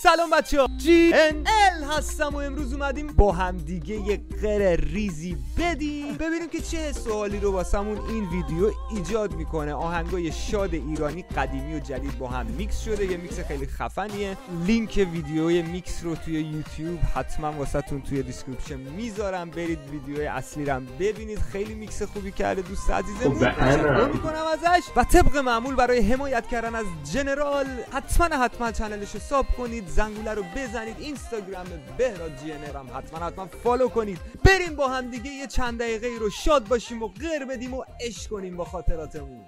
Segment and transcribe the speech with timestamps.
[0.00, 0.68] سلام بچه ها.
[0.76, 6.14] جی ان ال هستم و امروز اومدیم با هم دیگه یه قر ریزی بدیم.
[6.14, 9.74] ببینیم که چه سوالی رو واسمون این ویدیو ایجاد می‌کنه.
[9.74, 13.06] آهنگای شاد ایرانی قدیمی و جدید با هم میکس شده.
[13.06, 14.36] یه میکس خیلی خفنیه.
[14.66, 19.50] لینک ویدیوی میکس رو توی یوتیوب حتما واسهتون توی description می‌ذارم.
[19.50, 21.38] برید ویدیوی اصلی رو ببینید.
[21.38, 23.38] خیلی میکس خوبی کرده دوست عزیزمون.
[23.38, 24.82] تشکر می‌کنم ازش.
[24.96, 29.81] و طبق معمول برای حمایت کردن از جنرال حتما حتما چنلش رو ساب کنید.
[29.86, 30.96] زنگوله رو بزنید.
[30.98, 31.66] اینستاگرام
[31.98, 34.18] بهراد جی هم حتما حتما فالو کنید.
[34.44, 37.84] بریم با هم دیگه یه چند دقیقه ای رو شاد باشیم و غیر بدیم و
[38.00, 39.40] عشق کنیم با خاطراتمون.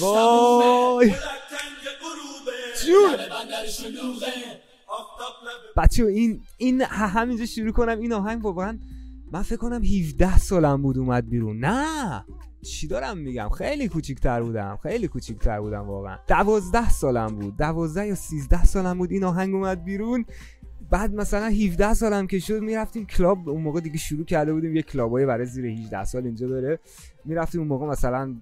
[0.00, 1.14] وای.
[2.86, 3.16] جون
[5.76, 8.00] بچه این این همینجا شروع کنم.
[8.00, 8.78] این آهنگ واقعا
[9.32, 11.58] من فکر کنم 17 سالم بود اومد بیرون.
[11.58, 12.24] نه!
[12.62, 16.18] چی دارم میگم؟ خیلی کوچیکتر بودم خیلی کوچیکتر بودم واقعا.
[16.26, 17.56] دوازده سالم بود.
[17.56, 20.24] دوازده یا سیزده سالم بود این آهنگ اومد بیرون.
[20.90, 24.82] بعد مثلا 17 سالم که شد می‌رفتیم club اون موقع دیگه شروع کرده بودیم یه
[24.82, 26.78] club های برای زیر 18 سال اینجا داره
[27.24, 28.36] می‌رفتیم اون موقع مثلا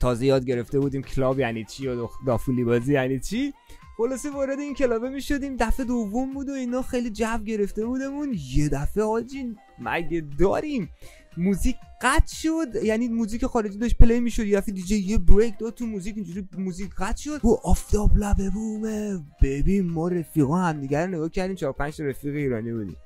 [0.00, 3.52] تازه یاد گرفته بودیم club یعنی چی و دافولی بازی یعنی چی.
[3.96, 7.86] خلاصه وارد این club ه می شدیم دفعه دوم بود و اینا خیلی جو گرفته
[7.86, 8.36] بودمون.
[8.54, 10.90] یه دفعه آجین مگه داریم؟
[11.36, 12.84] موزیک قطع شد.
[12.84, 14.42] یعنی موزیک خارجی داشت play می‌شد.
[14.42, 17.44] دفعه دیجی یه break داد تو موزیک اینجوری موزیک قطع شد.
[17.44, 21.56] و آفتاب لبه بومه ببین ما رفیقا هم دیگه رو نگاه کردیم.
[21.56, 22.96] چهار پنج رفیق ایرانی بودیم.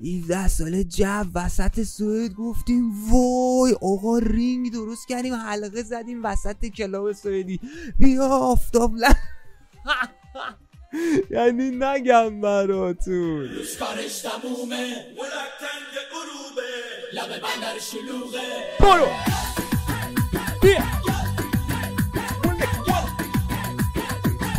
[0.00, 5.34] 17 ساله جو وسط سوئد گفتیم وای آقا رینگ درست کردیم.
[5.34, 7.60] حلقه زدیم وسط club سوئدی.
[7.98, 9.16] بیا آفتاب لبه
[11.30, 13.48] یعنی نگم براتون.
[14.22, 14.94] تمومه
[17.12, 18.38] لب بندر شلوغه.
[18.80, 19.06] برو.
[20.62, 20.82] بیا.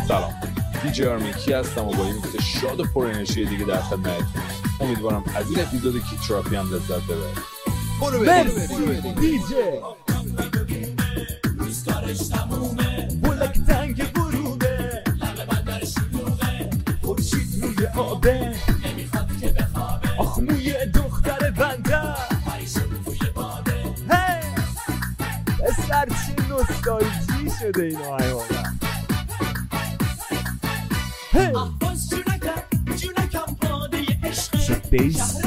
[0.08, 0.34] سلام.
[0.82, 4.24] دیجی آرمیکی هستم و با یه میکس شاد و پر انرژی دیگه در خدمت
[4.80, 7.38] امیدوارم از این اپیزود کی تراپی هم لذت ببرید.
[8.00, 9.54] برو مرسی دیجی.
[12.30, 13.01] تمومه.
[26.70, 27.98] نوستالژی شده این
[34.22, 35.42] عشقه چه بیسی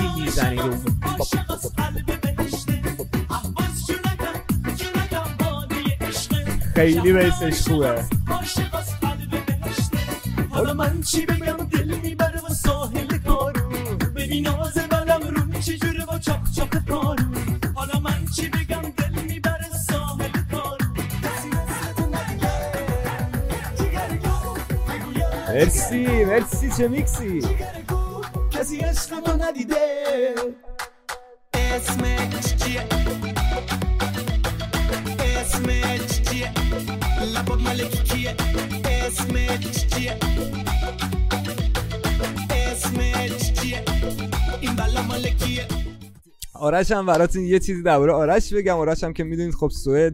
[6.76, 8.04] خیلی بیسش خوبه
[10.50, 13.15] حالا من چی بگم دل می‌بره و ساحل
[25.56, 27.42] مرسی مرسی چه میکسی؟
[28.52, 29.76] کسی عشق تو ندیده.
[31.54, 32.84] اسمش چیه؟
[35.20, 36.52] اسمش چیه؟
[37.36, 38.36] لبا ملکی کیه؟
[38.86, 40.18] اسمش چیه؟
[42.50, 43.84] اسمش چیه؟
[44.62, 45.66] این بلا ملکیه.
[46.54, 48.78] آرش هم براتون یه چیزی درباره آرش بگم.
[48.78, 50.14] آرش هم که می‌دونید خب سوئد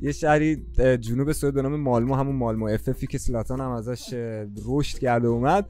[0.00, 0.56] یه شهری
[1.00, 4.14] جنوب سوئد به نام مالمو همون مالمو اففی که سلاتان هم ازش
[4.66, 5.68] رشد کرده اومد.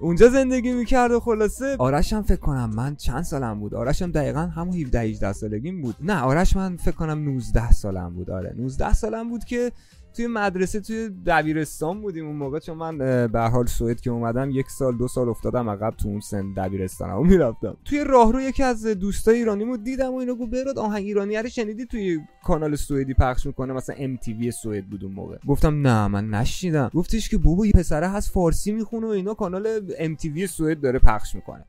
[0.00, 1.76] اونجا زندگی می‌کرد و خلاصه.
[1.78, 5.82] آرش هم فکر کنم من چند سالم بود؟ آرش هم دقیقا همون 17 18 سالگیم
[5.82, 5.94] بود.
[6.00, 8.30] نه آرش من فکر کنم 19 سالم بود.
[8.30, 9.72] آره 19 سالم بود که
[10.16, 12.58] توی مدرسه توی دبیرستان بودیم اون موقع.
[12.58, 12.98] چون من
[13.28, 17.24] به حال سوئد که اومدم یک سال دو سال افتادم عقب تو اون سن دبیرستانمو
[17.34, 17.76] می‌رفتم.
[17.84, 21.86] توی راهرو یکی از دوستای ایرانیمو دیدم و اینو گفت برات آهنگ ایرانی رو شنیدی
[21.86, 25.36] توی کانال سوئدی پخش می‌کنه؟ مثلا ام تی سوئد بود اون موقع.
[25.48, 29.80] گفتم نه من نشنیدم گفتش که بابا یه پسره هست فارسی می‌خونه و اینا کانال
[29.98, 31.64] ام تی سوئد داره پخش می‌کنه.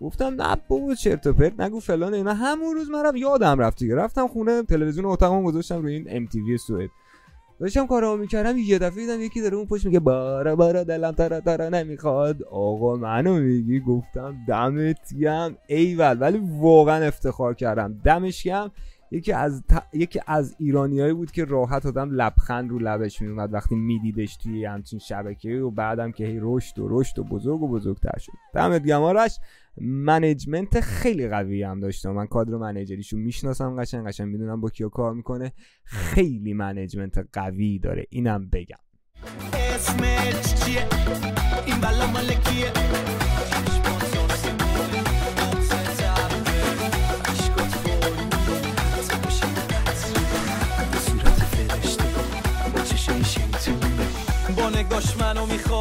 [0.00, 2.34] گفتم نه بابا چرت و پرت نگو فلان اینا.
[2.34, 3.94] همون روز منم یادم رفت دیگه.
[3.94, 6.90] رفتم خونه تلویزیون اتاقم گذاشتم روی این ام تی وی سوئد.
[7.62, 11.40] داشتم کارامو می‌کردم یه دفعه دیدم یکی داره اون پشت میگه بارا بارا دلم ترا
[11.40, 12.42] ترا نمی‌خواد.
[12.42, 16.16] آقا منو میگی؟ گفتم دمت گم ایول.
[16.20, 18.00] ولی واقعا افتخار کردم.
[18.04, 18.70] دمش گم
[19.12, 19.82] یکی از ت...
[19.92, 24.98] یکی از ایرانیایی بود که راحت آدم لبخند رو لبش میومد وقتی میدیدش توی همچین
[24.98, 28.32] شبکه و بعدم که هی رشد و رشد و بزرگ و بزرگتر شد.
[28.54, 29.38] دمت گم آرش.
[29.80, 34.88] management خیلی قوی هم داشته من کادر manager یشو می‌شناسم قشنگ قشنگ می‌دونم با کیا
[34.88, 35.52] کار می‌کنه.
[35.84, 38.06] خیلی management قوی داره.
[38.10, 38.76] اینم بگم.
[40.64, 40.86] چیه؟
[41.66, 42.72] این بلا ملکیه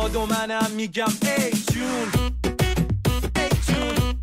[0.01, 2.07] با نگاش منو می‌خواد میاد و منم میگم ای جون.
[3.35, 4.15] ای جون.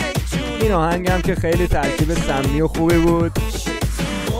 [0.00, 0.60] ای جون.
[0.60, 3.32] این آهنگ هم که خیلی ترکیب سمی و خوبی بود.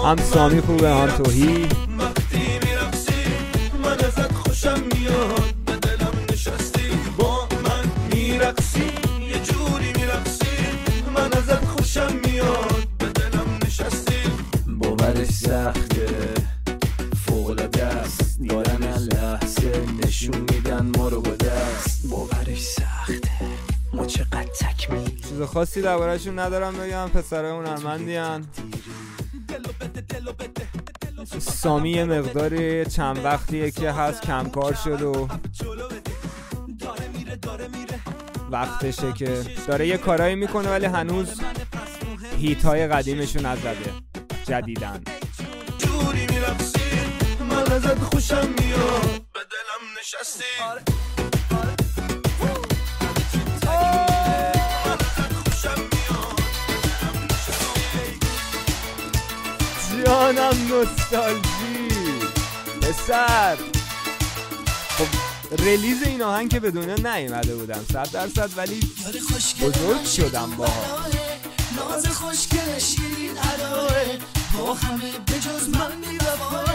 [0.07, 1.69] هم سامی خوبه هم توهی.
[1.99, 3.23] وقتی میرقصی
[3.85, 5.55] من ازت خوشم میاد.
[5.67, 7.85] به دلم نشستی با من
[20.13, 22.07] نشون میدن ما رو با دست.
[22.11, 23.31] باورش سخته.
[23.93, 28.47] ما چقدر تکمیل چیز خاصی دربارهشون ندارم بگم پسرای هنرمندیان
[31.39, 35.29] سامی یه مقداری چند وقتیه که هست کمکار شد و
[38.51, 41.41] وقتشه که داره یه کارایی می‌کنه ولی هنوز
[42.39, 43.93] هیت های قدیمشون نزده
[44.45, 45.01] جدیدن.
[45.79, 46.81] جوری میرقصی
[47.51, 49.12] من ازت خوشم میاد.
[49.73, 50.45] دلم نشستی.
[60.05, 61.89] جانم نوستالژی.
[62.83, 63.57] پسر.
[64.89, 65.07] خب
[65.63, 68.81] ریلیز این آهنگ که به دنیا نیومده بودم صد درصد ولی
[69.61, 70.69] بزرگ شدم با.
[71.77, 73.93] ناز خوشگل شیرین اداه
[74.59, 76.72] با همه بجز من بیوفاه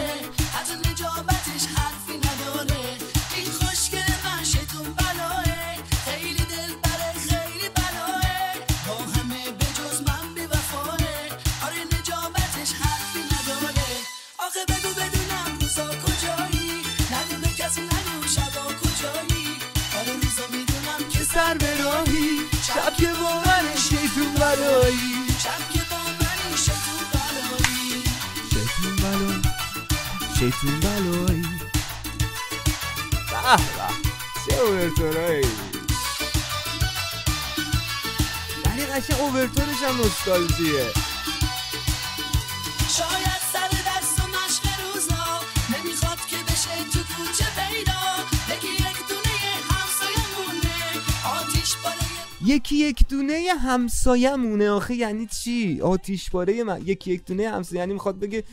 [30.38, 31.42] شیطون بلایی
[33.30, 33.88] به به
[34.48, 35.46] چه اوورتورایی.
[38.64, 40.86] یعنی قشنگ اوورتورش هم نوستالژیه.
[42.88, 44.64] شاید سر درس و مشق
[44.94, 45.40] روزا
[45.78, 48.00] نمی‌خواد که بشه تو کوچه پیدا.
[48.48, 49.36] یکی یک دونه
[49.70, 50.76] همسایمونه
[51.24, 56.82] آتیش بالای یکی یک دونه همسایمونه آخه یعنی چی؟ آتیش پاره من.
[56.84, 58.44] یکی یک دونه همسایه یعنی می‌خواد بگه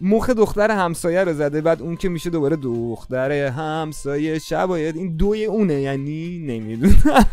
[0.00, 5.44] مخ دختر همسایه رو زده بعد اون که میشه دوباره دختر همسایه شباید این دوی
[5.44, 7.28] اونه یعنی نمی‌دونم.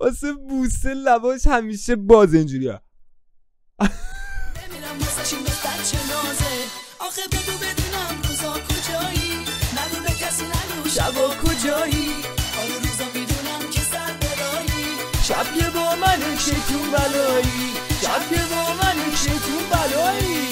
[0.00, 2.80] واسه بوسه لباش همیشه باز اینجوریه.
[3.78, 6.44] بمیرم واسه این بچه نازه؟
[7.00, 7.83] آخه بگو
[11.64, 12.14] کجایی
[12.60, 14.84] آره روزا می‌دونم که سر برایی
[15.22, 17.72] شب یه با من شیطون بلایی.
[18.02, 20.46] شب یه با من شیطون بلایی.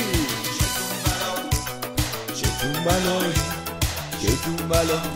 [2.34, 3.34] شیطون بلایی.
[4.20, 5.10] شیطون بلایی.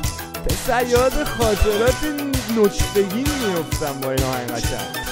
[0.48, 2.04] پسر یاد خاطرات
[2.56, 5.06] نچتگی میفتم با این آهنگ قشنگ.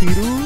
[0.00, 0.39] پیروز.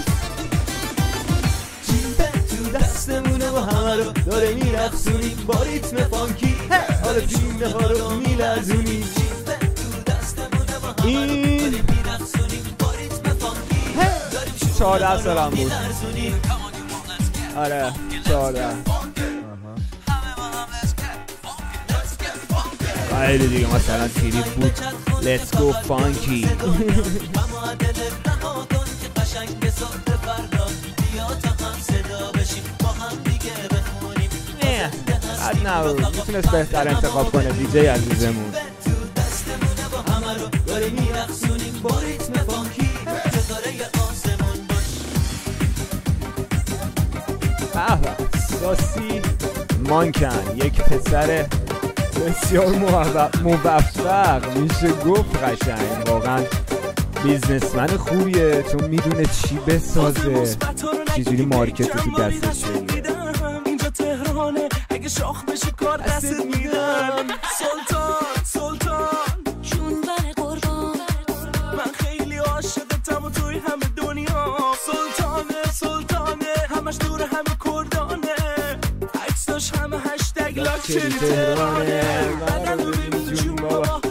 [4.04, 6.54] رو داره میرقصونی با ریتم فانکی.
[7.04, 9.04] حالا پینه ها رو میلرزونی.
[11.04, 11.84] این
[14.78, 15.72] چهارده سالم بود.
[17.56, 17.92] آره
[18.28, 18.66] چهارده.
[23.26, 24.72] خیلی دیگه مثلا تریپ بود.
[25.24, 26.46] Let's go funky.
[35.66, 38.52] نبود می‌تونست بهتر انتخاب کنه دیجی عزیزمون.
[47.74, 48.16] به.
[48.60, 49.20] ساسی
[49.88, 51.46] مانکن یک پسر
[52.26, 53.34] بسیار موفق.
[54.56, 56.08] میشه گفت قشنگ.
[56.08, 56.42] واقعا
[57.24, 58.64] بیزنسمن خوبیه.
[58.72, 60.56] چون می‌دونه چی بسازه.
[61.16, 62.80] چجوری مارکت تو دستش بگیره.
[62.80, 62.83] اینجا تهرانه
[65.04, 67.26] اگه شاخ بشی کار دستت میدم
[67.58, 69.62] سلطان سلطان.
[69.62, 70.96] جون بر قربان.
[71.76, 74.56] من خیلی عاشقتم و توی همه دنیا.
[74.86, 76.54] سلطانه سلطانه.
[76.68, 78.34] همش دور همه کردانه.
[79.28, 82.02] عکساش همه هشتگ لاکچری تهرانه.
[82.48, 84.03] بدن رو ببین جون بابا.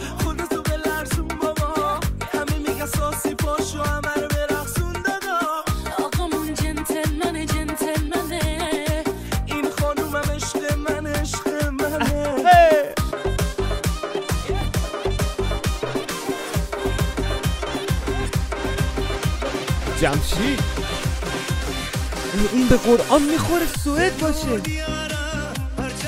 [22.84, 24.60] قرآن می‌خوره سوئد باشه.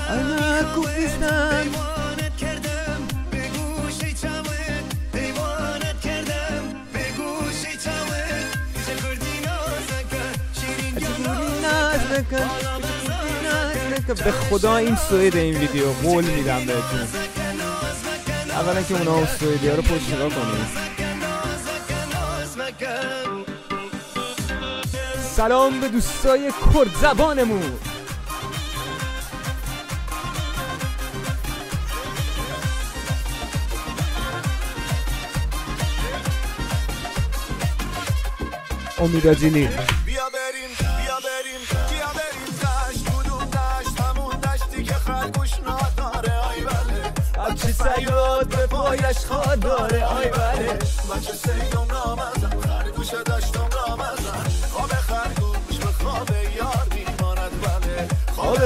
[0.09, 0.97] انا کوف
[14.25, 17.06] به خدا این سوئد این ویدیو قول میدم بهتون.
[18.50, 20.86] اولا که اونا اون سوئدی ها رو پشت نگاه کنید.
[25.37, 27.78] سلام به دوستای کرد زبانمون.
[44.85, 44.95] که
[45.62, 47.73] نداره آی بله.
[47.73, 50.05] سیاد به پایش خواد داره.
[50.05, 50.73] آی بله.
[50.73, 53.75] بچه سیدم رامزن خرگوش دشتم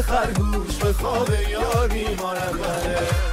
[0.02, 3.30] خرگوش به خواب یار میماند بله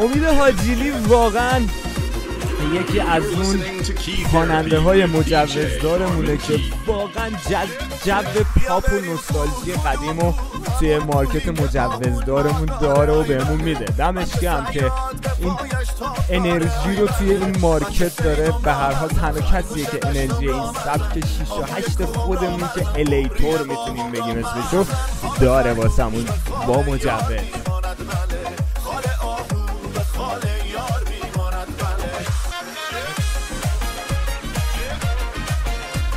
[0.00, 1.60] امید حاجیلی واقعا
[2.72, 3.62] یکی از اون
[4.30, 7.30] خواننده های مجوزدارمونه که واقعا
[8.06, 10.32] جو پاپ و نوستالژی قدیم و
[10.78, 13.84] توی مارکت مجوزدارمون داره و بهمون میده.
[13.84, 14.90] دمش گرم که
[15.40, 15.54] این
[16.34, 18.52] انرژی رو توی این مارکت داره.
[18.62, 23.62] به هر حال تنها کسیه که انرژی این سبک 6 و 8 خودمون که الیتور
[23.62, 24.84] می‌تونیم بگیم اسمشو
[25.40, 26.24] داره واسمون
[26.66, 27.22] با مجوز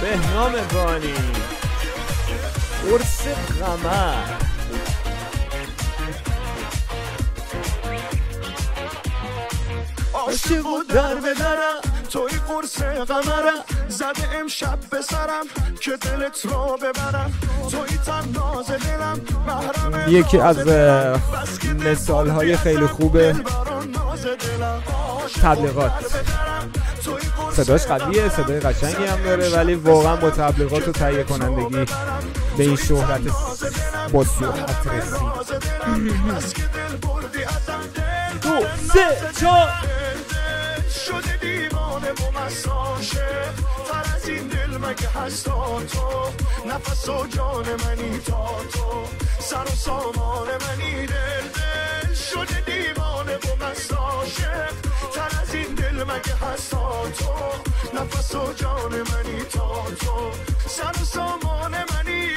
[0.01, 1.13] بهنام بانی
[2.89, 3.27] قرص
[3.59, 4.46] قمر.
[10.47, 15.45] عاشق و در به درم توی قرص قمرم زده امشب به سرم
[15.81, 17.33] که دلت رو ببرم
[17.71, 20.67] توی تن ناز دلم محرم یکی از.
[21.85, 24.83] مثال های خیلی خوب دلبران ناز دلم.
[24.93, 25.91] عاشق و تبلیغات.
[27.53, 31.85] صداش قویه صدای قشنگی هم داره ولی واقعا با تبلیغات و تهیه کنندگی
[32.57, 33.21] به این شهرت
[34.13, 36.57] با سرعت رسید
[38.41, 38.59] دو
[38.93, 40.06] سه چهار شده
[41.47, 43.29] دیوانه و مساشه
[43.87, 46.31] تر از این دل مگه هستا تو؟
[46.69, 49.05] نفس و جان منی تا تو.
[49.39, 54.67] سر و سامان منی دل دل شده دیوانه و مساشه
[55.13, 57.33] تر از این دل مگه هستا تو؟
[57.99, 60.31] نفس و جان منی تا تو.
[60.67, 62.27] سر و سامان منی.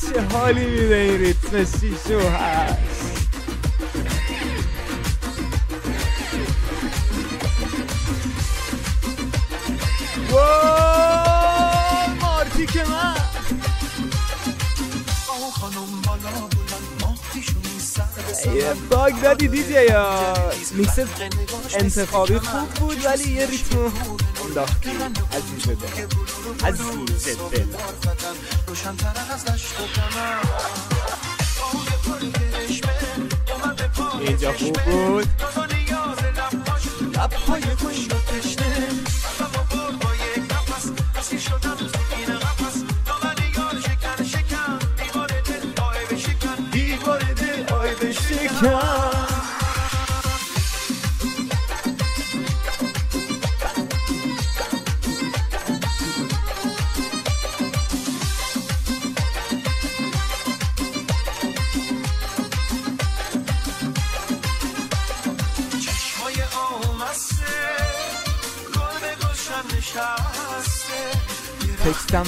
[0.00, 3.12] چه حالی میده این ریتم شیشو هست
[10.30, 13.16] وای، مارتی که من
[18.54, 20.34] یه باگ دادی دیجی یا
[20.74, 20.98] میکس
[21.74, 23.92] انتخابی خوب بود ولی یه ریتم
[24.52, 24.90] انداختی
[25.32, 26.66] عزیز دل.
[26.66, 27.66] عزیز دل.
[34.20, 35.28] اینجا خوب بود؟
[37.14, 39.21] لبهای خوش و تشنه.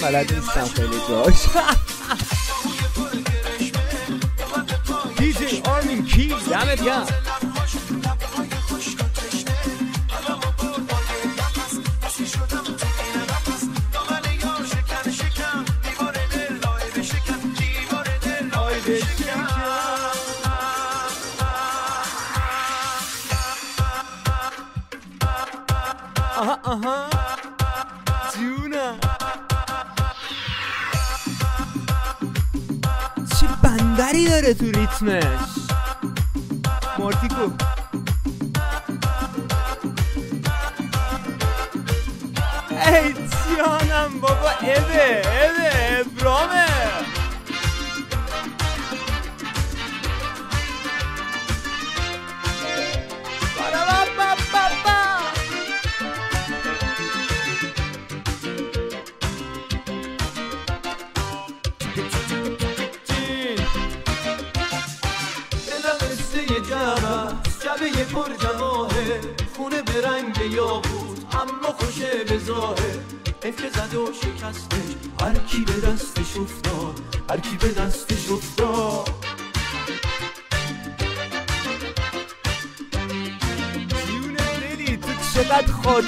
[0.05, 1.35] بلد نیستم خیلی جاش.
[5.19, 7.07] دیجی آرمین کی؟ دمت گرم.
[26.37, 27.24] آها آها.
[33.97, 35.25] جنبری داره تو ریتمش.
[36.99, 37.51] مارتیکو.
[42.87, 43.15] ای
[43.57, 46.67] جانم بابا ابه ابه ابرامه.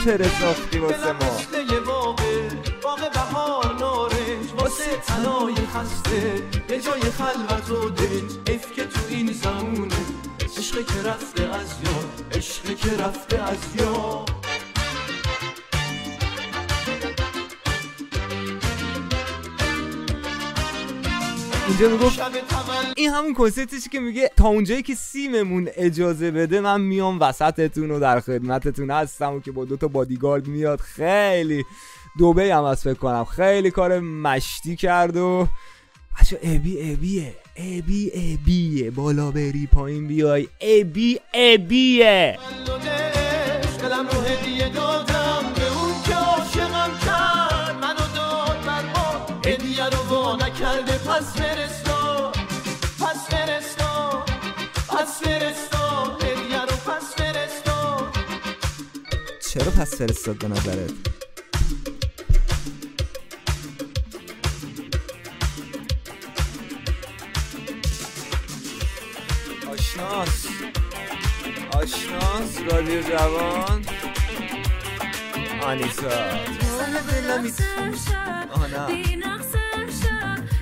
[0.07, 0.79] چقدر خاطره ساختی
[21.97, 22.21] می‌گفت
[22.97, 28.01] این همون کنسرتش که میگه تا اونجایی که سیممون اجازه بده من میام وسطتون و
[28.01, 30.81] در خدمتتون هستم و که با دوتا بادیگارد میاد.
[30.81, 31.65] خیلی
[32.19, 33.25] دوبه هم از فکر کنم.
[33.25, 35.49] خیلی کار مشتی کرد و
[36.21, 37.35] بچه ابی ابیه.
[37.57, 38.91] ابی ابیه.
[38.91, 40.49] بالا بری پایین بیای.
[40.61, 42.39] ابی ابیه.
[59.59, 60.91] چرا پس فرستاد به نظرت؟
[69.73, 70.47] آشناس.
[71.73, 73.85] آشناس رادیو جوان.
[75.63, 76.11] آنیتا.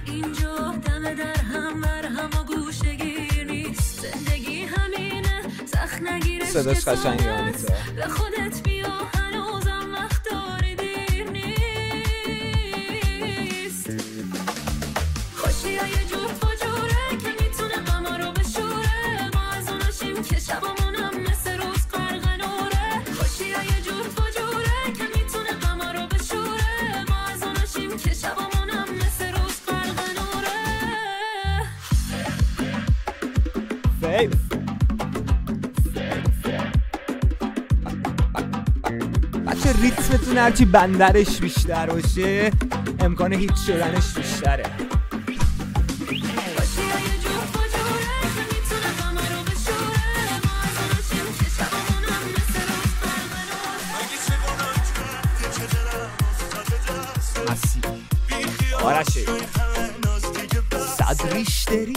[0.05, 2.44] اینجا دم در هم بر هم
[6.55, 7.75] صداش که قشنگه ساده آنیتا.
[34.15, 34.44] است.
[39.85, 42.51] ریتمتون هرچی بندرش بیشتر باشه
[43.01, 44.65] امکان هیچ شدنش بیشتره.
[58.83, 59.21] آرشه
[60.97, 61.95] صد ریشتری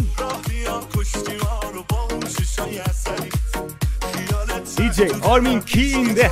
[4.78, 6.32] دیجی آرمین کی این ده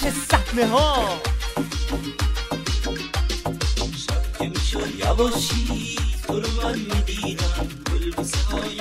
[0.00, 1.20] سیاوش صحنه ها
[4.98, 7.68] یواشی تو رو من می‌دیدم
[8.50, 8.80] های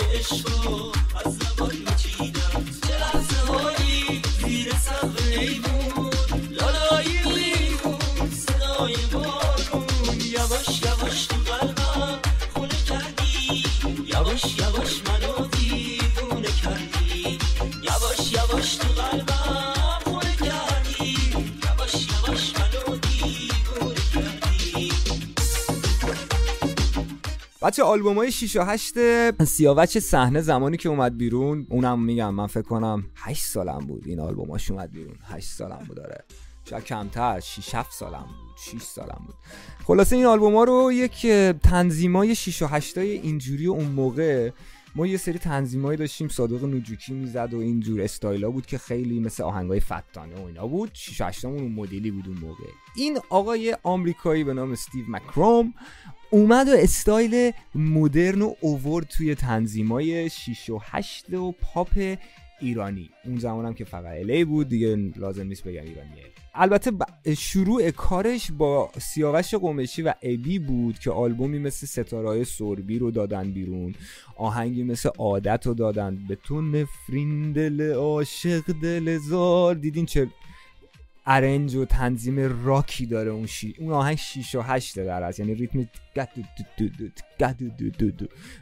[1.25, 6.11] از زبان میچیدم چه لحظه هایی زیر سقف لیمون
[6.51, 7.17] لالایی
[8.31, 12.19] صدای بارون یواش یواش تو قلبم
[12.53, 13.63] خونه کردی
[14.05, 14.82] یواش یواش
[27.63, 32.47] بچه آلبوم های 6 و 8 سیاوش صحنه زمانی که اومد بیرون اونم میگم من
[32.47, 35.15] فکر کنم 8 سالم بود این آلبوماش اومد بیرون.
[35.23, 36.23] 8 سالم بود داره
[36.69, 39.35] شاید کمتر 6 7 سالم بود 6 سالم بود.
[39.83, 41.27] خلاصه این آلبوم ها رو یک
[41.63, 44.51] تنظیمای 6 و 8 های اینجوری اون موقع
[44.95, 46.27] ما یه سری تنظیمایی داشتیم.
[46.27, 50.91] صادق نوجوکی می‌زد و اینجور استایلا بود که خیلی مثل آهنگای فتانه و اینا بود.
[50.93, 52.63] 6 و 8 اون مدلی بود اون موقع.
[52.95, 55.73] این آقای آمریکایی به نام استیو مکروم
[56.33, 62.17] اومد و استایل مدرن و اوورد توی تنظیمای 6 و 8 و پاپ
[62.61, 63.09] ایرانی.
[63.25, 66.91] اون زمانم که فقط الی بود دیگه لازم نیست بگم ایرانیه البته
[67.37, 73.51] شروع کارش با سیاوش قمشی و ابی بود که آلبومی مثل ستارهای سربی رو دادن
[73.51, 73.95] بیرون.
[74.35, 76.25] آهنگی مثل عادت رو دادن.
[76.27, 79.75] به تو نفرین دل عاشق دل زار.
[79.75, 80.27] دیدین چه
[81.25, 83.75] arrange و تنظیم راکی داره اون شی...
[83.79, 85.39] اون آهنگ 6 و 8 در است.
[85.39, 85.89] یعنی ریتم.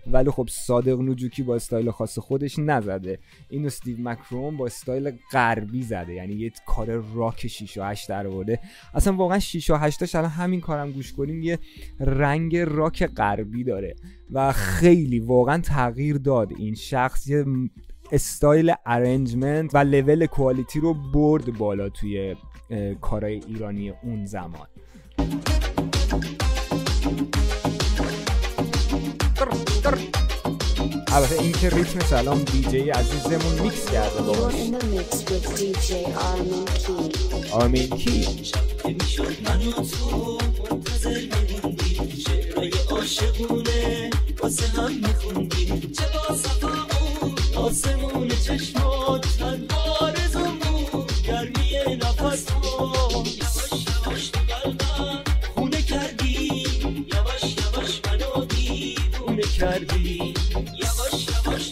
[0.07, 3.19] ولی خب صادق نوجوکی با استایل خاص خودش نزده.
[3.49, 6.13] اینو استیو مکروم با استایل غربی زده.
[6.13, 8.59] یعنی یه کار راک 6 و 8 در آورده.
[8.93, 11.59] اصلا واقعا 6 و 8 تاش الان همین کارم گوش کنیم یه
[11.99, 13.95] رنگ راک غربی داره.
[14.31, 17.27] و خیلی واقعا تغییر داد این شخص.
[17.27, 17.45] یه
[18.11, 22.35] style arrangement و level quality رو برد بالا توی
[23.01, 24.67] کارهای ایرانی اون زمان.
[31.13, 34.21] البته این که ریتمش الان دیجی عزیزمون میکس کرده
[35.73, 37.51] Key.
[37.51, 38.27] آرمین کی
[38.85, 40.37] نمی‌شد من و تو
[40.71, 46.03] منتظر میموندیم شعرهای عاشقونه واسه هم میخوندیم چه
[46.61, 46.69] با
[47.61, 50.20] آسمون چشمات آرزومون
[52.31, 53.71] گرمی نفس
[54.05, 54.31] یواش یواش
[55.55, 56.63] خونه کردی
[57.13, 60.33] یواش یواش منو دیوونه کردی
[60.77, 61.71] یواش یواش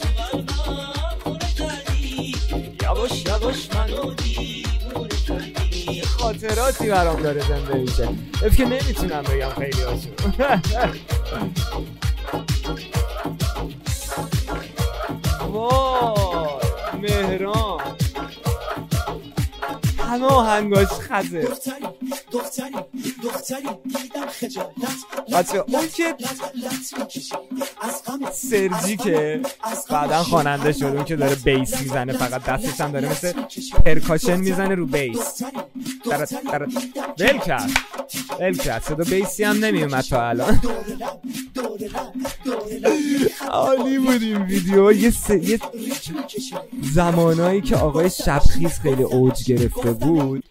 [1.24, 2.36] خونه کردی
[2.84, 8.10] یواش یواش منو دیوونه کردی خاطراتی برام داره زنده میشه.
[8.44, 10.14] حیف که نمی‌تونم بگم خیلی هاشون.
[15.54, 16.19] وای.
[20.20, 21.48] همه آهنگاش خزه.
[22.32, 22.76] دختری
[23.24, 24.70] دختری دیدم خجالت.
[25.34, 26.16] بچه اون که
[27.82, 29.42] از غم سرجی که
[29.90, 33.34] بعدا خواننده شد اون که داره بیس می‌زنه فقط دستش هم داره مثل
[33.86, 35.44] پرکاشن می‌زنه رو بیس.
[36.10, 36.64] در در
[37.20, 37.70] ول کرد.
[38.40, 38.84] ول کرد.
[38.84, 40.62] صدا بیسی هم نمیومد تا الان.
[43.50, 44.92] عالی بود این ویدیو.
[44.92, 45.30] یه, س...
[45.30, 45.60] یه
[46.94, 50.44] زمانایی که آقای شبخیز خیلی اوج گرفته بود.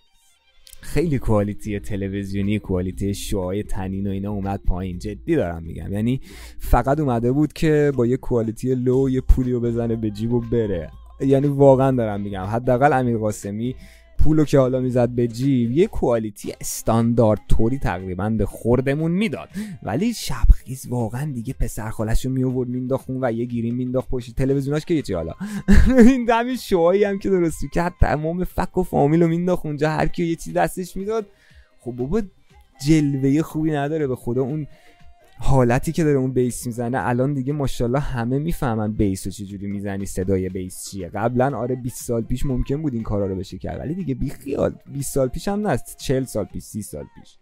[0.88, 4.98] خیلی کوالیتی تلویزیونی کوالیتی شوهای تنین و اینا اومد پایین.
[4.98, 5.92] جدی دارم میگم.
[5.92, 6.20] یعنی
[6.58, 10.40] فقط اومده بود که با یه کوالیتی لو یه پولی رو بزنه به جیب و
[10.40, 10.90] بره.
[11.20, 12.44] یعنی واقعا دارم میگم.
[12.44, 13.74] حداقل امیر قاسمی
[14.18, 19.48] پولو که حالا می‌زد به جیب یه کوالیتی استاندارد طوری تقریبا به خوردمون می‌داد.
[19.82, 24.84] ولی شبخیز واقعا دیگه پسر خالش رو میآورد مینداخت و یه گیری مینداخت پشت تلویزیوناش
[24.84, 25.34] که چی حالا؟
[26.06, 30.06] این دمی شوهایی هم که درست کرد تمام فک و فامیل رو مینداخت اونجا هر
[30.06, 31.26] کی یه چیز دستش می‌داد.
[31.80, 32.22] خب بابا
[32.86, 34.42] جلوه خوبی نداره به خدا.
[34.42, 34.66] اون
[35.40, 40.06] حالتی که داره اون بیس می‌زنه الان دیگه ماشاءالله همه می‌فهمن بیس رو چجوری می‌زنی
[40.06, 41.08] صدای بیس چیه.
[41.08, 44.30] قبلا آره 20 سال پیش ممکن بود این کارا رو بشه کرد ولی دیگه بی
[44.30, 47.38] خیال 20 سال پیش هم نه 40 سال پیش 30 سال پیش.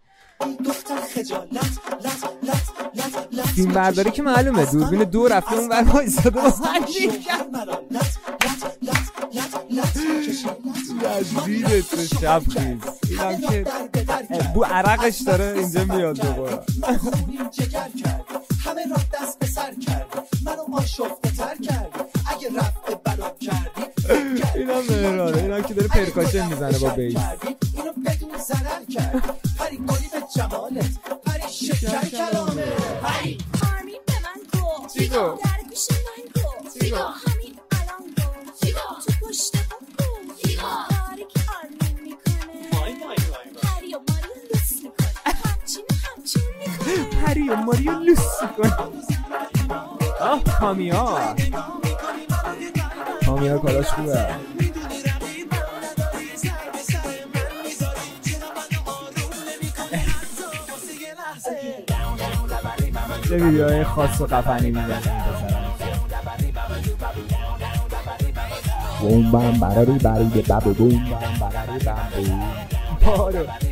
[3.55, 6.29] فیلم برداری که معلومه دوربین دو رفته اون ور وایساده.
[6.29, 6.41] با
[11.19, 13.65] یزیدت به شب خیز اینم که.
[14.53, 16.59] بو عرقش داره اینجا میاد دوباره
[17.51, 18.25] جگر کرد
[18.65, 23.81] همه را دست به سر کرد منو آشفته تر کرد اگه رفته بلا کردی
[24.55, 27.17] اینم مهرانه اینم که داره پرکاشن می‌زنه با بیس
[27.73, 29.23] اینو بدون ضرر کرد
[29.59, 30.91] پری گلی به جمالت
[31.25, 32.63] پری شکر کلامه
[33.01, 37.26] پری آرمین به من گفت چی گفت؟ در گوش من گفت چی گفت؟
[47.47, 48.19] می‌کنه پری و ماریو لوس
[48.57, 48.69] کن
[50.21, 51.35] آه کامیا
[53.25, 54.27] کامیا کالاش خوبه.
[63.29, 65.11] چه ویدیوهای خاص و قفنی پسر
[69.01, 72.23] بوم بم براری بریده ببو بوم بم براری بم
[73.05, 73.66] بوم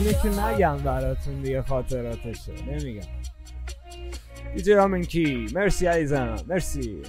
[0.00, 3.08] اینه که نگم براتون دیگه خاطراتشه نمیگم.
[4.54, 6.36] دیجی رامین کی؟ مرسی عزیزم.
[6.48, 7.02] مرسی.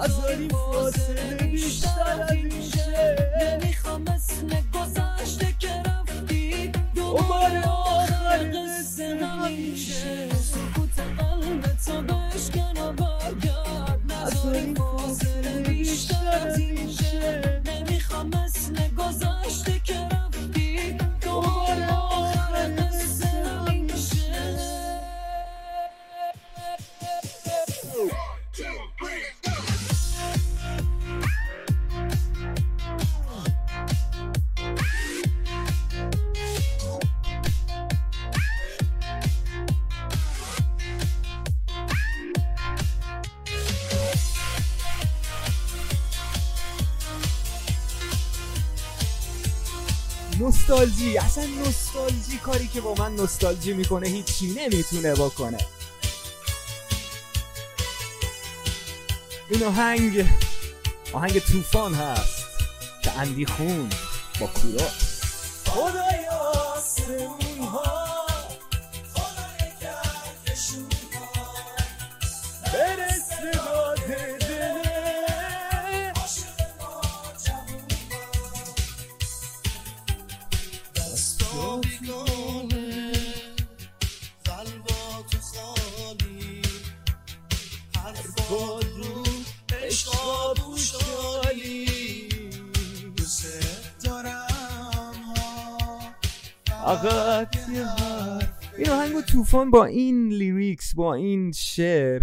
[0.00, 1.41] از داریم فاصله.
[51.18, 55.58] اصلا نوستالژی کاری که با من نوستالژی می‌کنه هیچی نمی‌تونه بکنه.
[59.50, 60.26] این آهنگ
[61.12, 62.46] آهنگ طوفان هست
[63.02, 63.88] که اندی خون
[64.40, 64.88] با کورا
[65.66, 66.21] خدای
[88.52, 89.22] حرفا رو
[89.86, 92.28] عشقا بوشالی
[93.16, 93.46] دوست
[94.04, 95.78] دارم ها
[96.66, 98.48] فقط یه حرف.
[98.78, 102.22] این آهنگ و طوفان با این لیریکس با این شعر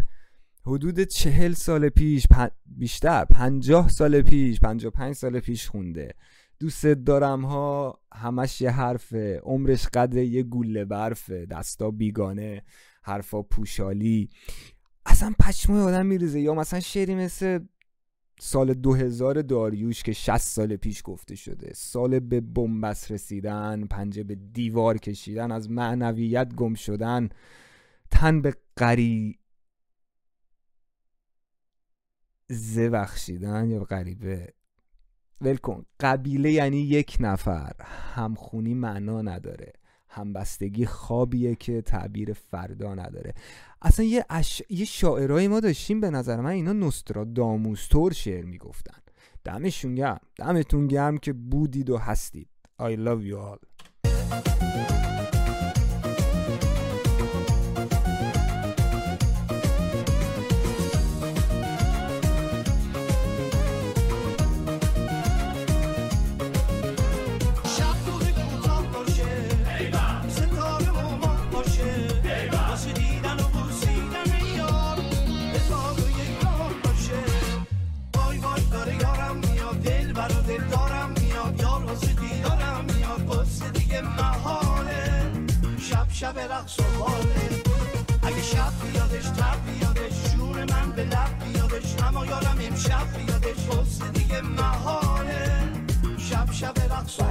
[0.65, 6.13] حدود چهل سال پیش پن- بیشتر پنجاه سال پیش پنجاه پنج سال پیش خونده.
[6.59, 9.39] دوست دارم ها همش یه حرفه.
[9.43, 11.45] عمرش قدر یه گوله برفه.
[11.45, 12.63] دستا بیگانه
[13.03, 14.29] حرفا پوشالی.
[15.09, 17.59] اصلا پشمای آدم میریزه یا مثلا شعری مثل
[18.39, 21.71] سال 2000 داریوش که 60 سال پیش گفته شده.
[21.75, 27.29] سال به بنبست رسیدن پنجه به دیوار کشیدن از معنویت گم شدن.
[28.11, 29.39] تن به غری
[32.49, 34.53] زه بخشیدن یا غریبه؟
[35.41, 35.85] ول کن.
[35.99, 37.71] قبیله یعنی یک نفر.
[38.15, 39.73] همخونی معنا نداره.
[40.09, 43.33] همبستگی خوابیه که تعبیر فردا نداره.
[43.81, 44.61] اصلا یه, اش...
[44.69, 48.97] یه شاعرای ما داشتیم به نظر من اینا نوستراداموس شعر می‌گفتن.
[49.43, 50.19] دمشون گرم.
[50.35, 52.47] دمتون گرم که بودید و هستید.
[52.81, 53.59] I love you all.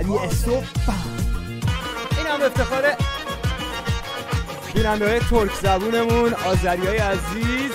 [0.08, 0.64] حاله استوب
[2.18, 2.82] این هم افتخار
[4.74, 7.72] بیننده های ترک زبونمون آذری های عزیز.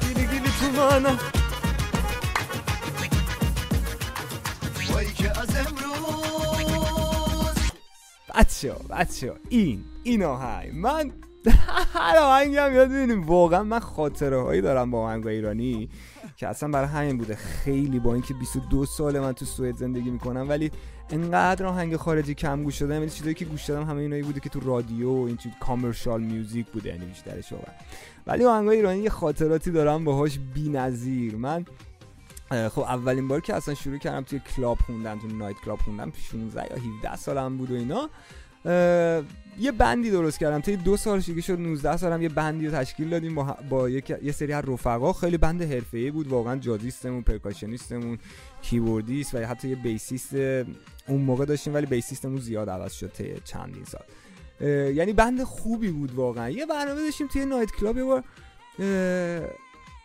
[0.00, 1.16] گیلی گیلی تو مانا.
[4.92, 5.94] وای که از امروز.
[8.34, 11.12] بچه ها بچه ها این این آهنگ من
[11.94, 15.88] هر آهنگی هم یاد می‌دونیم واقعا من خاطره هایی دارم با آهنگ ایرانی.
[16.44, 17.34] که اصلا برای همین بوده.
[17.34, 20.70] خیلی با اینکه 22 سال من تو سوئد زندگی می‌کنم ولی
[21.10, 22.94] انقدر آهنگ خارجی کم گوش دادم.
[22.94, 26.22] یعنی چیزایی که گوش دادم همه اینایی بوده که تو رادیو و این چیز commercial
[26.22, 27.74] music بوده یعنی بیشترش واقعا
[28.26, 31.36] ولی آهنگ ایرانی یه خاطراتی دارم باهاش بی‌نظیر.
[31.36, 31.64] من
[32.50, 36.66] خب اولین بار که اصلا شروع کردم توی club خوندن تو night club خوندن 16
[36.70, 38.10] یا 17 سالم بود و اینا.
[39.58, 40.60] یه band ی درست کردم.
[40.60, 43.88] تا دو سال دیگه شد 19 سالم یه band ی رو تشکیل دادیم با, با
[43.88, 45.12] یه سری از رفقا.
[45.12, 48.18] خیلی band حرفه‌ای بود واقعا جازیستمون percussionist مون
[48.62, 50.34] کیبوردیست و حتی یه bassist
[51.08, 54.04] اون موقع داشتیم ولی bassist مون زیاد عوض شد طی چندین سال.
[54.94, 56.50] یعنی band خوبی بود واقعا.
[56.50, 58.24] یه برنامه داشتیم توی night club یه بار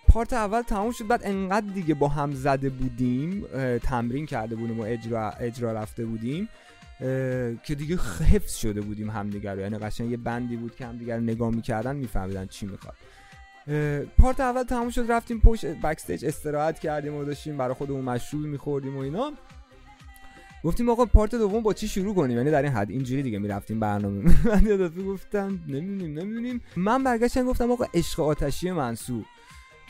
[0.08, 3.46] part اول تموم شد بعد انقدر دیگه با هم زده بودیم
[3.78, 6.50] تمرین کرده بودیم و اجرا, اجرا رفته بودیم.
[7.64, 8.00] که دیگه
[8.34, 11.50] حفظ شده بودیم همدیگر رو یعنی قشنگ یه band ی بود که همدیگر رو نگاه
[11.50, 12.96] می‌کردن میفهمیدن چی می‌خواد.
[14.18, 18.98] پارت اول تموم شد رفتیم پشت بکستیج استراحت کردیم و داشتیم برای خودمون مشروب میخوردیم
[18.98, 19.32] و اینا.
[20.64, 23.80] گفتیم آقا پارت دوم با چی شروع کنیم؟ یعنی در این حد اینجوری دیگه می‌رفتیم
[23.80, 24.24] برنامه.
[24.50, 26.62] من یه دفعه گفتم نمی‌دونیم نمی‌دونیم.
[26.76, 29.26] من برگشتم گفتم آقا عشق آتشی منصور.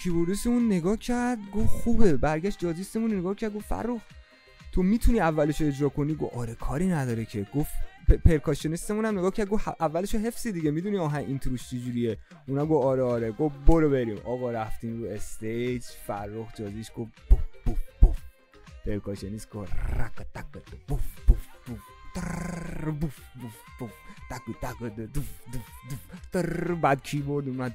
[0.04, 2.18] کیبوردیستمون نگاه کرد گفت خوبه.
[2.18, 4.02] برگشت جازیستمون نگاه کرد گفت فرخ
[4.72, 7.72] تو می‌تونی اولش اجرا کنی گفت آره کاری نداره که گفت
[8.26, 12.86] پرکاشنیستمون هم نگاه کرد گفت اولش حفظی دیگه می‌دونی آهنگ این تروش چجوریه اونم گفت
[12.86, 18.18] آره آره گفت برو بریم آقا رفتیم رو stage فرخ جازیش گفت بوف بوف بوف
[18.86, 20.46] percussionist گفت رک تک
[20.88, 21.80] بوف بوف بوف
[22.16, 23.92] تر بوف بوف بوف
[24.30, 26.00] تک تک دوف دوف دوف
[26.32, 27.74] تر بعد کیبورد اومد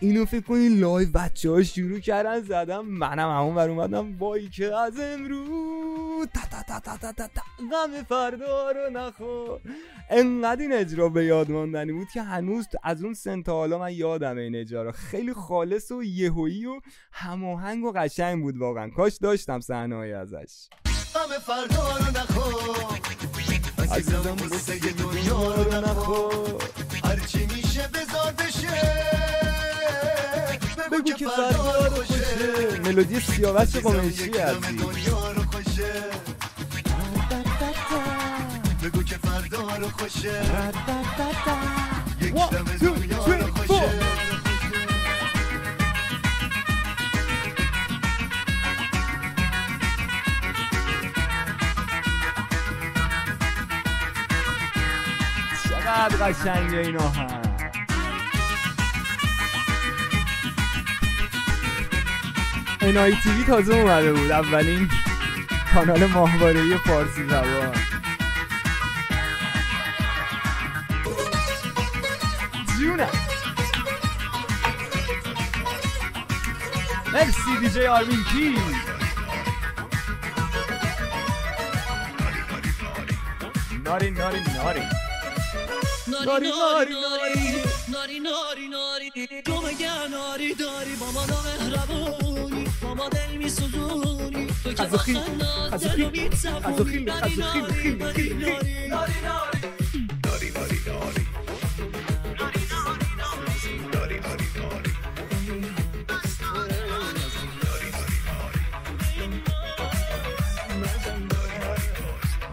[0.00, 4.16] اینو فکر کنین live بچه ها شروع کردن زدم منم همون بر اومدم.
[4.16, 9.60] بایی که از امروز تا تا تا تا تا تا غم فردا رو نخور.
[10.10, 13.92] انقدر این اجرا به یاد ماندنی بود که هنوز از اون سن تا حالا من
[13.92, 16.80] یادم این اجرا خیلی خالص و یهویی و
[17.12, 18.90] هماهنگ و قشنگ بود واقعا.
[18.90, 20.68] کاش داشتم صحنه‌ای ازش.
[21.14, 22.98] همه فردا رو نخور.
[23.92, 26.62] عزیزم قصه دنیا رو نخور.
[27.04, 29.37] هرچی میشه بذار بشه.
[30.92, 32.80] بگو که فردا رو خوشه.
[32.84, 34.30] ملودی سیاوش قمیشی
[35.52, 35.92] خوشه.
[38.82, 40.42] بگو که فردا رو خوشه.
[42.20, 43.52] یک دم دنیا رو.
[43.54, 43.90] خوشه.
[55.68, 57.47] چقدر قشنگه این آهنگ
[63.22, 64.30] تیوی تازه اومده بود.
[64.30, 64.90] اولین
[65.74, 67.72] کانال ماهواره فارسی زبان.
[72.78, 73.08] جونم
[77.12, 78.54] مرسی دی جی آرمین کی
[83.84, 84.80] ناری ناری ناری، ناری
[86.08, 87.47] ناری، ناری.
[92.98, 97.04] با ما دل میسوزونی تو که با خنده قزاقی، دلو می‌تپونی.
[97.04, 98.88] قزاقی، ناری، ناری،
[100.24, 101.26] ناری، ناری.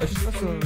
[0.01, 0.59] آشناسون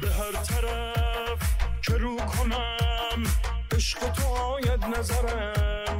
[0.00, 1.38] به هر طرف
[1.82, 3.22] که رو کنم
[3.76, 5.98] عشق تو آید نظرم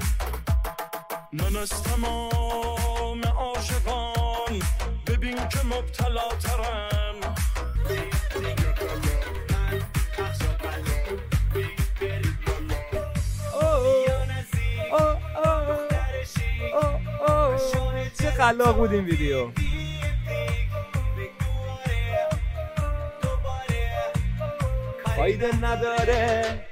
[1.53, 4.63] من از تمام عاشقان.
[5.07, 7.35] ببین که مبتلا ترم
[18.19, 19.51] چه خلاق بود این ویدیو.
[25.17, 26.63] فایده نداره.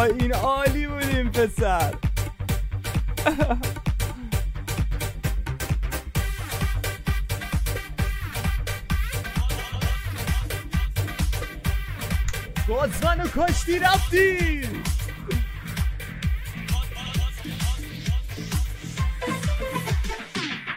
[0.00, 1.94] وای این عالی بود این پسر.
[12.68, 14.60] باز منو کاشتی رفتی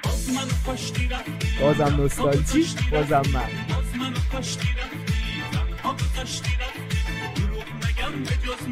[0.03, 3.49] باز من کشتی رفتی بازم نوستالژی بازم من.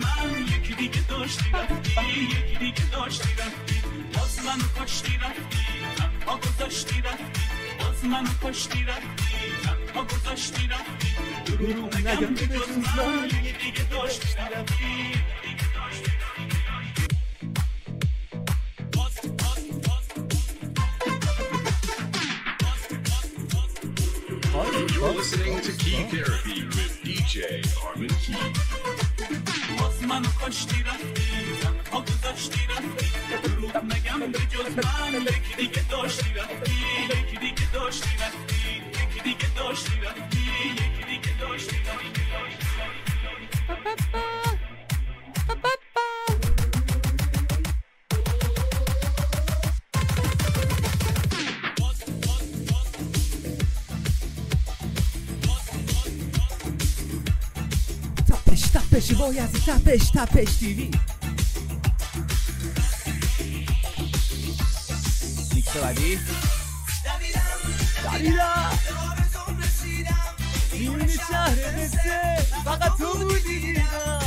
[0.04, 1.92] من یکی دیگه داشتی رفتی
[2.24, 3.76] یکی دیگه داشتی رفتی.
[4.14, 5.66] باز من کشتی رفتی
[5.98, 7.42] تنها گذاشتی رفتی.
[7.80, 11.08] باز من کشتی رفتی تنها گذاشتی رفتی.
[11.46, 14.86] دروغ نگم به جز من یکی دیگه داشتی رفتی.
[15.44, 16.52] دیگه داشتی رفتی
[24.94, 28.81] You're listening to Key Therapy with DJ Armin Key.
[30.08, 33.08] منو کشتی رفتی تنها گذاشتی رفتی.
[33.44, 36.74] دروغ نگم به جز من یکی دیگه داشتی رفتی
[37.10, 40.40] یکی دیگه داشتی رفتی یکی دیگه داشتی رفتی
[40.74, 42.12] یکی دیگه داشتی رفتی.
[59.22, 60.92] تپش وای از تپش تپش تیوی
[65.56, 66.20] میکس بعدی؟
[69.60, 70.16] رسیدم
[70.74, 73.60] میون شهر قصه فقط تو بودی.
[73.60, 74.20] دیدم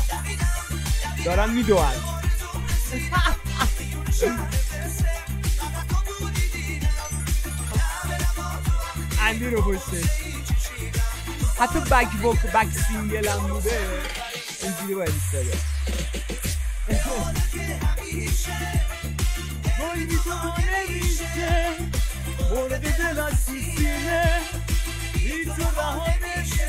[1.24, 1.94] دارن میدوان
[9.20, 10.04] اندی رو پشتش.
[11.58, 14.23] حتی بک وک بک سینگل هم بوده.
[14.64, 15.58] اینجوری باید ایستاده.
[19.78, 21.68] گل تو نمیشه
[22.50, 24.40] مورد دل از سینه
[25.14, 26.68] بی تو رها نمیشه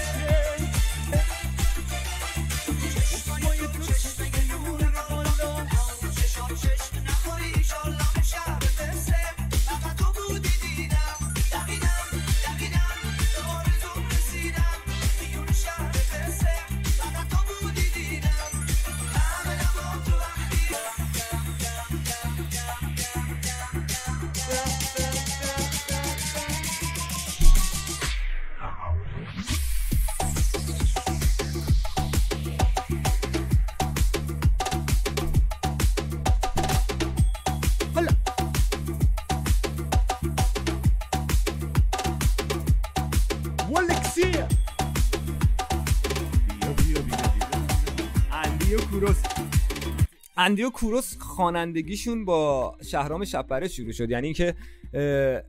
[50.45, 54.09] اندی و کوروس خوانندگیشون با شهرام شبپره شروع شد.
[54.09, 54.55] یعنی که
[54.93, 55.41] اه،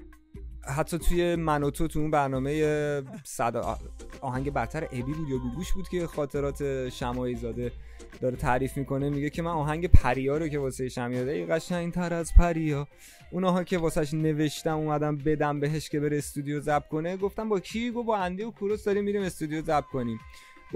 [0.76, 3.78] حتی توی من و تو اون برنامه صدا
[4.20, 7.72] آهنگ برتر ابی بود یا گوگوش بود که خاطرات شمایی زاده
[8.20, 12.14] داره تعریف می‌کنه میگه که من آهنگ پریا رو که واسه شمیاده ای قشنگ تر
[12.14, 12.88] از پریا.
[13.30, 17.90] اونها که واسهش نوشتم اومدم بدم بهش که بره استودیو ضبط کنه گفتم با کی
[17.90, 20.18] گفت با اندی و کوروس داریم میریم استودیو ضبط کنیم.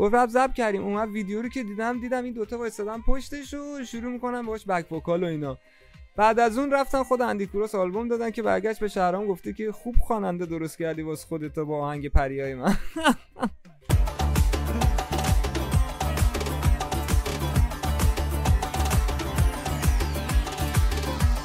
[0.00, 0.84] گفت رفت ضبط کردیم.
[0.84, 4.92] اومد ویدیو رو که دیدم دیدم این دوتا وایسادن پشتش و شروع می‌کنم باش بک
[4.92, 5.58] وکال و اینا.
[6.16, 9.72] بعد از اون رفتن خود اندی کوروس آلبوم دادن که برگشت به شهرام گفته که
[9.72, 12.76] خوب خواننده درست کردی واسه خودت با آهنگ پریای من.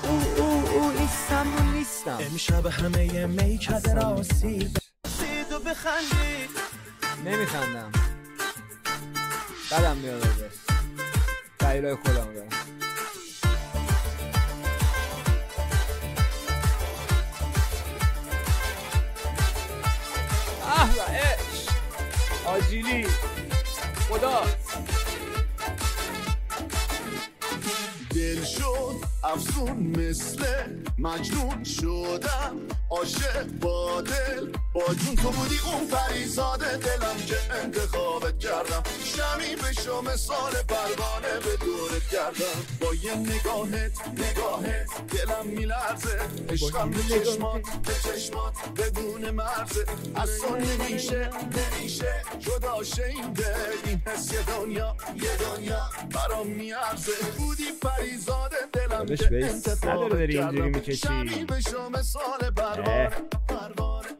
[0.04, 2.18] او او او نیستم و نیستم.
[2.32, 4.60] امشب همه میکده راسی
[5.08, 6.50] سید و بخندی
[7.26, 8.15] نمیخندم.
[9.78, 10.56] بدم میاد ازش
[11.60, 12.50] دلیلای خودم دارم.
[22.46, 23.08] آجیلی.
[24.10, 24.44] خدا.
[28.10, 29.15] دل شد.
[29.26, 30.46] افزون مثل
[30.98, 32.56] مجنون شدم.
[32.90, 38.84] عاشق با دل با جون تو بودی اون پریزاده دلم که انتخابت کردم.
[39.04, 46.20] شمی بشو مثال پروانه به دورت کردم با یه نگاهت نگاهت دلم میلرزه.
[46.50, 49.86] عشقم به چشمات به چشمات بدون مرزه.
[50.16, 57.12] از تو نمیشه نمیشه جدا شه این حس یه دنیا یه دنیا برام میارزه.
[57.38, 60.70] بودی پریزاده دلم داداش بیس نداره داری اینجوری.
[60.70, 61.08] می‌کشی.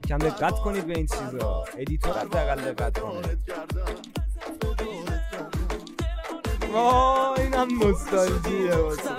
[0.08, 3.96] کم دقت کنید به این چیزا ادیتور حداقل دقت کنه کردم
[6.74, 9.10] وای اینم نوستالژیه واسه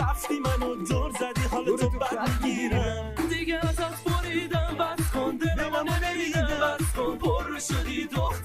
[0.00, 6.92] رفتی منو دور زدی تو بد می‌گیرم دیگه ازت بریدم بس کن دلمو نمیدم بس
[6.96, 8.43] کن پر شدی دختر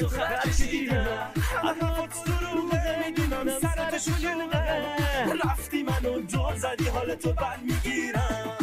[0.00, 1.30] تو خط کشیدم
[1.62, 2.62] اما تو رو
[3.06, 4.94] می‌دونم سرت شلوغه.
[5.44, 8.57] رفتی منو دور زدی حال تو بد می‌گیرم.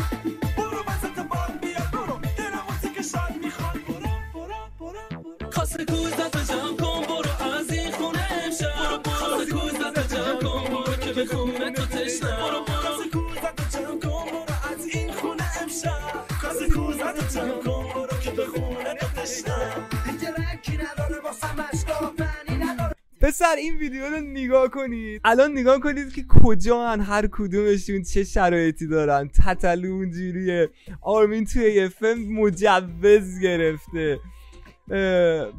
[23.35, 25.21] پسر این ویدیو رو نگاه کنید.
[25.23, 29.27] الان نگاه کنید که کجا هن هر کدومشون چه شرایطی دارن.
[29.27, 30.69] تتلو اونجوریه.
[31.01, 34.19] آرمین توی فیلم مجوز گرفته.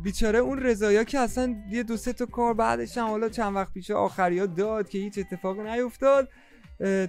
[0.02, 3.72] بیچاره اون رضایا که اصلا یه دو سه تا کار بعدش هم حالا چند وقت
[3.72, 6.28] پیش آخریا داد که هیچ اتفاقی نیفتاد.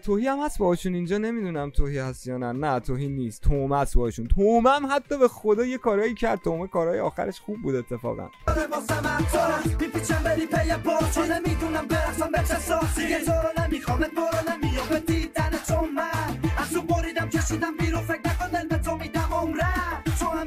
[0.04, 2.52] توهی هم هست باشون اینجا نمی‌دونم توهی هست یا نه.
[2.52, 3.42] نه توهی نیست.
[3.42, 4.28] تومه هست باشون
[4.66, 6.42] هم حتی به خدا یه کارایی کرد.
[6.42, 8.30] تومه کارهای آخرش خوب بود اتفاقا.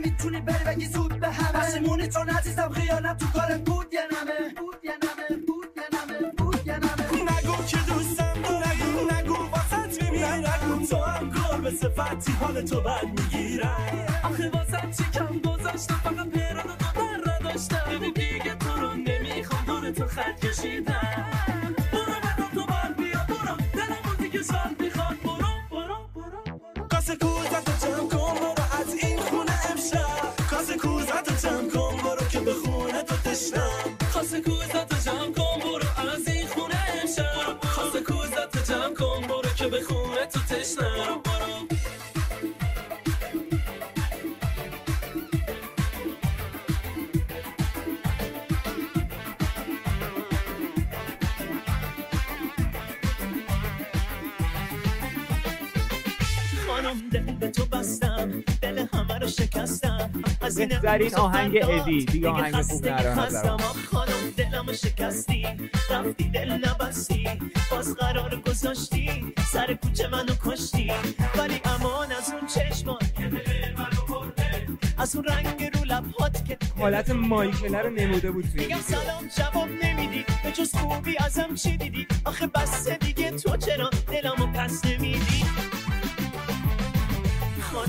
[0.05, 2.09] می‌تونی بری بگی زود به همه.
[2.09, 3.27] چون عزیزم خیانت تو
[3.67, 4.20] بود یا نمه
[12.21, 17.83] صفتی حال تو بد می‌گیرم آخه واسه چی کم گذاشتم فقط پیران و بر نداشتم
[17.91, 19.65] ببین دیگه تو رو نمی‌خوام.
[19.67, 21.10] دور تو خط کشیدم
[60.69, 62.05] بهترین آهنگ ادی.
[62.05, 62.87] دیگه آهنگ خوب.
[62.87, 65.47] آخ خانم دلم شکستی.
[65.91, 67.29] رفتی دل نبستی.
[67.71, 69.35] باز قرار گذاشتی.
[69.53, 70.93] سر کوچه منو کشتی.
[71.39, 72.99] ولی امان از اون چشمان
[74.99, 78.81] از اون رنگ رو لبهات که حالت مایکله رو نموده بود توی میگم.
[78.81, 80.25] سلام جواب نمیدی.
[80.45, 83.31] به جز خوبی ازم چی دیدی؟ آخه بسته دیگه.
[83.31, 85.30] تو چرا دلمو پس نمیدی؟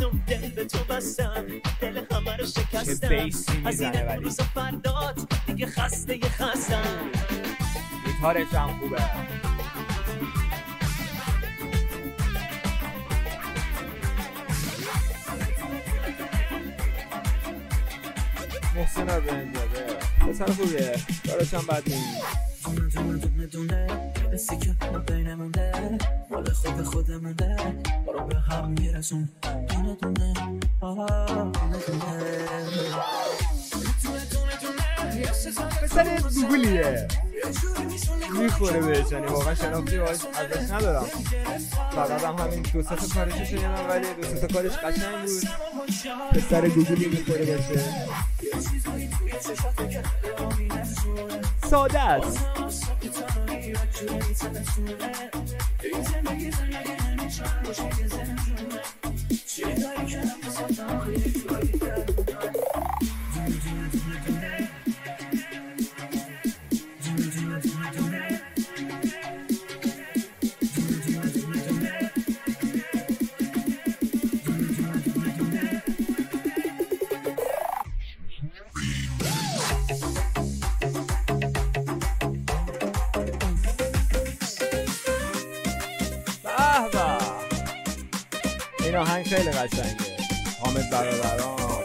[0.01, 1.45] خانم دل به تو بستم
[1.81, 3.65] دل همه رو شکستم.
[3.65, 4.09] از این.
[4.09, 7.09] امروز فردات دیگه خسته خستم.
[8.05, 9.01] گیتارش هم خوبه.
[18.75, 20.95] محسن آبرنزاده پسر خوبیه.
[21.27, 23.87] کارش هم بد نیست دونه دونه دونه دونه
[24.33, 25.97] حسی که ما بینمونده.
[26.29, 27.55] مال خود خودمونده
[28.13, 29.29] رو به هم میرسون.
[29.69, 30.33] دونه دونه.
[30.81, 31.05] آه
[31.51, 32.07] دونه دونه.
[35.83, 37.07] پسر دوگلیه
[38.39, 41.05] می‌خوره بهش یعنی واقعا شناختی باش ازش ندارم.
[41.91, 45.47] فقط هم همین دو سه کارش شنیدم ولی دو سه کارش قشنگ بود.
[46.31, 47.81] پسر گوگلی می‌خوره باشه
[51.71, 52.39] ساده است
[88.85, 90.17] این آهنگ خیلی قشنگه.
[90.59, 91.83] حامد برادران.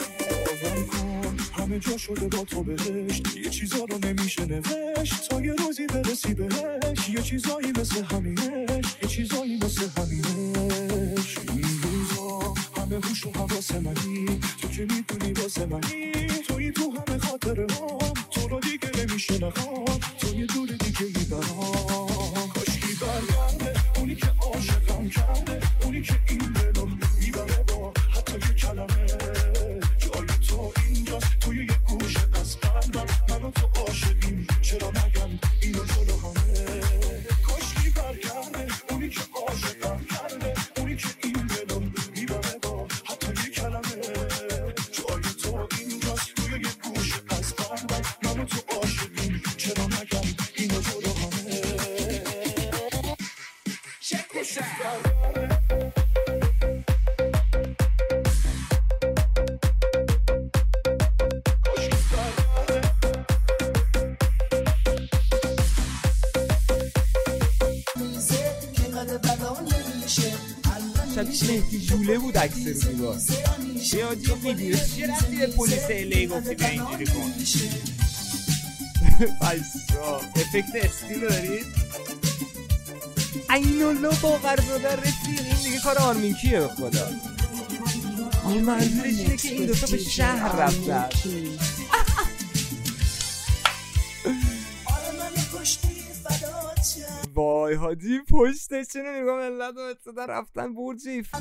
[1.53, 3.37] همه جا شده با تو بهشت.
[3.37, 5.29] یه چیزا رو نمیشه نوشت.
[5.29, 7.09] تا یه روزی برسی بهش.
[7.09, 8.85] یه چیزایی مثل همینش.
[9.03, 11.39] یه چیزایی مثل همینش.
[11.49, 14.41] این روزا همه هوش و حواس منی.
[14.63, 16.13] تو که می‌دونی واسه منی.
[16.49, 20.01] توی تو همه خاطره هم تو رو دیگه نمیشه نخوام.
[20.19, 22.49] تو یه دور دیگه می‌برم.
[22.55, 25.61] کاشکی برگرده؟ اونی که عاشقم کرده.
[25.83, 26.53] اونی که این
[71.97, 73.19] جوله بود عکس رو دیوار
[73.93, 77.33] یادی ویدیو چه رفتی به پلیس الی گفتی بیا اینجوری کن.
[79.41, 81.67] بایسا افکت استیل رو دارید
[83.51, 87.11] این الله با قرار رفیق این دیگه کار آرمین کیه به خدا.
[88.45, 91.09] منظورش اینه که این دوتا به شهر رفتن.
[97.67, 101.35] وای حاجی پشتش اینو نگاه ملت و ابتدا رفتن برجیف.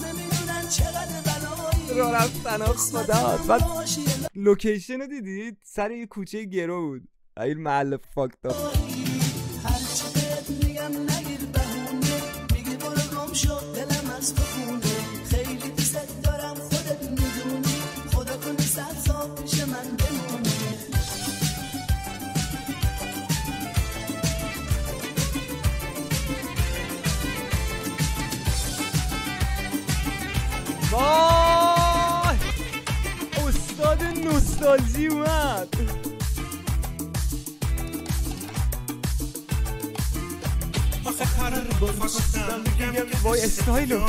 [1.96, 3.40] را رفتن خدا.
[3.48, 3.62] بعد
[4.36, 7.08] لوکیشن رو دیدید؟ سر یه کوچه گرو بود.
[7.38, 8.72] این محل فاکتا.
[34.56, 35.76] نوستالژی اومد
[43.24, 44.00] وای استایلو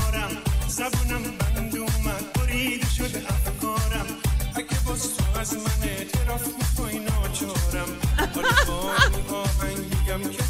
[0.69, 4.07] زبونم بند اومد بریده شده افکارم
[4.55, 7.89] اگه باز تو از من اعتراف می‌خوای ناچارم
[8.35, 10.43] حالا با این آهنگ میگم که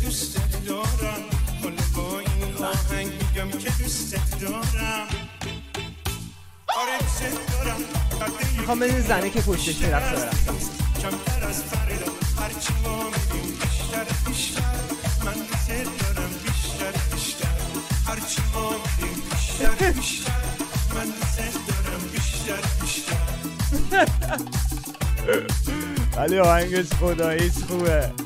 [0.66, 1.22] دارم
[1.62, 5.25] حالا با این آهنگ میگم که دوستت دارم
[8.58, 10.36] می‌خوام بدین زنه که پشتش می‌رفت دارم
[26.40, 28.25] آهنگش خداییش خوبه.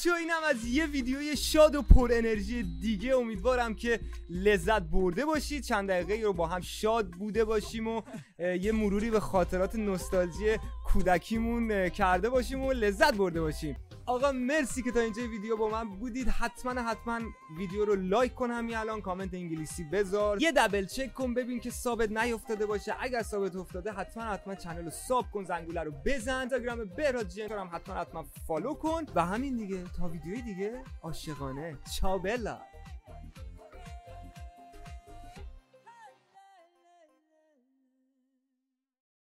[0.00, 5.62] بچه اینم از یه ویدیوی شاد و پر انرژی دیگه امیدوارم که لذت برده باشید.
[5.62, 8.02] چند دقیقه رو با هم شاد بوده باشیم و
[8.38, 13.76] یه مروری به خاطرات نوستالژی کودکیمون کرده باشیم و لذت برده باشیم.
[14.06, 16.28] آقا مرسی که تا اینجا ویدیو با من بودید.
[16.28, 17.20] حتما حتما
[17.58, 20.42] ویدیو رو like کن همین الان کامنت انگلیسی بذار.
[20.42, 22.94] یه double check کن ببین که sub ت نیافتاده باشه.
[23.00, 26.38] اگر sub ت افتاده حتما حتما channel رو sub کن زنگوله رو بزن.
[26.38, 26.84] اینستاگرام
[27.22, 29.04] جنتر هم حتما حتما follow کن.
[29.14, 29.84] و همین دیگه.
[29.96, 31.78] تا ویدیوی دیگه عاشقانه.
[31.96, 32.58] ciao bella